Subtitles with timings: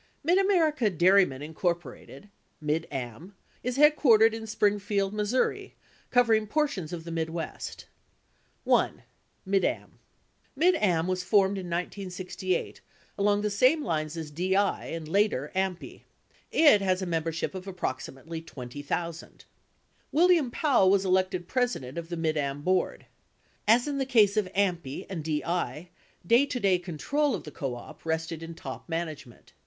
[0.23, 2.29] Mid America Dairymen, Inc.
[2.59, 5.67] (Mid Am) is headquartered in Springfield, Mo.,
[6.09, 7.85] covering portions of the Midwest.
[8.63, 9.03] 1.
[9.45, 9.99] MID AM
[10.55, 12.81] Mid Am was formed in 1968
[13.15, 16.01] along the same lines as DI and, later, AMPI.
[16.51, 19.45] It has a membership of approximately 20,000.
[20.11, 23.05] William Powell was elected president of the Mid Am board.
[23.67, 25.89] As in the case of AMPI and DI,
[26.25, 29.53] day to day control of the co op rested in top management.